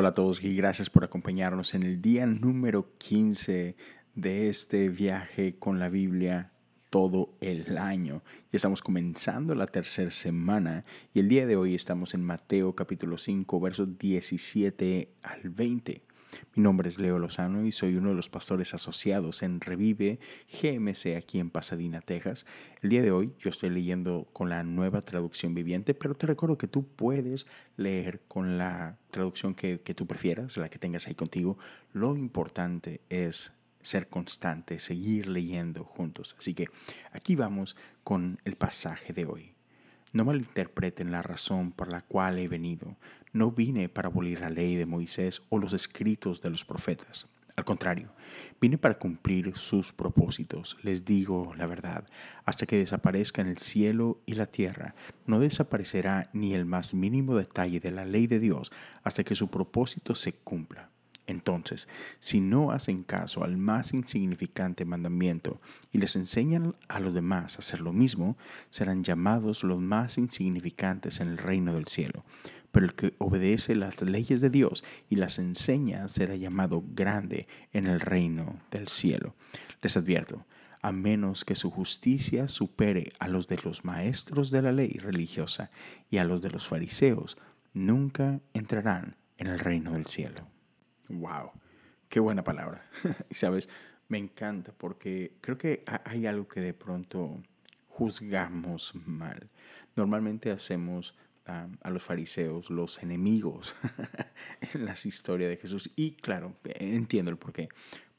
[0.00, 3.74] Hola a todos y gracias por acompañarnos en el día número 15
[4.14, 6.52] de este viaje con la Biblia
[6.88, 8.22] todo el año.
[8.52, 13.18] Ya estamos comenzando la tercera semana y el día de hoy estamos en Mateo capítulo
[13.18, 16.07] 5 versos 17 al 20.
[16.54, 20.18] Mi nombre es Leo Lozano y soy uno de los pastores asociados en Revive
[20.50, 22.46] GMC aquí en Pasadena, Texas.
[22.82, 26.58] El día de hoy yo estoy leyendo con la nueva traducción viviente, pero te recuerdo
[26.58, 31.14] que tú puedes leer con la traducción que, que tú prefieras, la que tengas ahí
[31.14, 31.58] contigo.
[31.92, 36.36] Lo importante es ser constante, seguir leyendo juntos.
[36.38, 36.68] Así que
[37.12, 39.57] aquí vamos con el pasaje de hoy.
[40.12, 42.96] No malinterpreten la razón por la cual he venido.
[43.32, 47.28] No vine para abolir la ley de Moisés o los escritos de los profetas.
[47.56, 48.12] Al contrario,
[48.60, 50.76] vine para cumplir sus propósitos.
[50.82, 52.06] Les digo la verdad,
[52.44, 54.94] hasta que desaparezcan el cielo y la tierra,
[55.26, 58.70] no desaparecerá ni el más mínimo detalle de la ley de Dios
[59.02, 60.90] hasta que su propósito se cumpla.
[61.28, 61.88] Entonces,
[62.20, 65.60] si no hacen caso al más insignificante mandamiento
[65.92, 68.38] y les enseñan a los demás a hacer lo mismo,
[68.70, 72.24] serán llamados los más insignificantes en el reino del cielo.
[72.72, 77.86] Pero el que obedece las leyes de Dios y las enseña será llamado grande en
[77.86, 79.34] el reino del cielo.
[79.82, 80.46] Les advierto,
[80.80, 85.68] a menos que su justicia supere a los de los maestros de la ley religiosa
[86.08, 87.36] y a los de los fariseos,
[87.74, 90.57] nunca entrarán en el reino del cielo.
[91.08, 91.52] Wow,
[92.08, 92.88] qué buena palabra.
[93.30, 93.68] y sabes,
[94.08, 97.42] me encanta porque creo que hay algo que de pronto
[97.88, 99.50] juzgamos mal.
[99.96, 101.14] Normalmente hacemos
[101.82, 103.74] a los fariseos los enemigos
[104.74, 105.90] en las historias de Jesús.
[105.96, 107.68] Y claro, entiendo el porqué.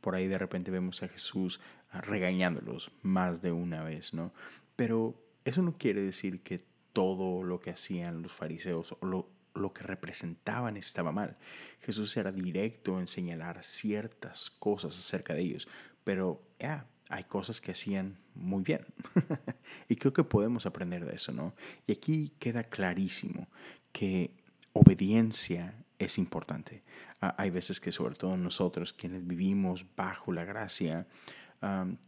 [0.01, 1.59] Por ahí de repente vemos a Jesús
[1.91, 4.33] ah, regañándolos más de una vez, ¿no?
[4.75, 9.71] Pero eso no quiere decir que todo lo que hacían los fariseos o lo, lo
[9.71, 11.37] que representaban estaba mal.
[11.81, 15.67] Jesús era directo en señalar ciertas cosas acerca de ellos,
[16.03, 18.85] pero ya, hay cosas que hacían muy bien.
[19.89, 21.55] y creo que podemos aprender de eso, ¿no?
[21.87, 23.47] Y aquí queda clarísimo
[23.91, 24.31] que
[24.73, 26.83] obediencia es importante.
[27.19, 31.07] hay veces que sobre todo nosotros, quienes vivimos bajo la gracia,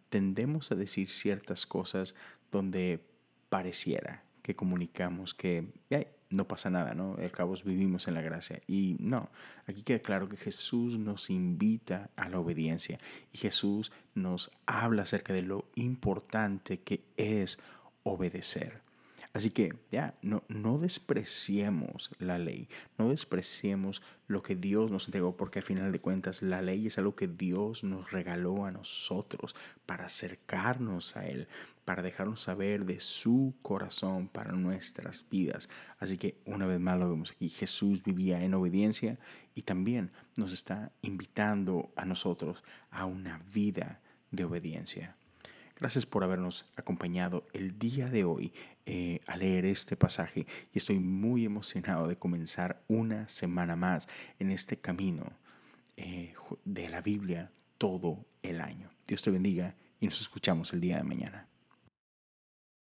[0.10, 2.16] tendemos a decir ciertas cosas
[2.52, 3.04] donde
[3.50, 5.72] pareciera que comunicamos que
[6.30, 7.16] no pasa nada, ¿no?
[7.18, 8.62] Al cabo vivimos en la gracia.
[8.68, 9.30] Y no,
[9.66, 13.00] aquí queda claro que Jesús nos invita a la obediencia
[13.32, 17.60] y Jesús nos habla acerca de lo importante que es
[18.04, 18.82] obedecer.
[19.34, 25.38] Así que ya, no, no despreciemos la ley, no despreciemos lo que Dios nos entregó,
[25.38, 29.56] porque al final de cuentas la ley es algo que Dios nos regaló a nosotros
[29.86, 31.48] para acercarnos a Él,
[31.86, 35.70] para dejarnos saber de su corazón para nuestras vidas.
[36.00, 39.18] Así que una vez más lo vemos aquí, Jesús vivía en obediencia
[39.56, 45.16] y también nos está invitando a nosotros a una vida de obediencia.
[45.82, 48.54] Gracias por habernos acompañado el día de hoy
[48.86, 54.52] eh, a leer este pasaje y estoy muy emocionado de comenzar una semana más en
[54.52, 55.34] este camino
[55.98, 58.92] eh, de la Biblia todo el año.
[59.08, 61.51] Dios te bendiga y nos escuchamos el día de mañana.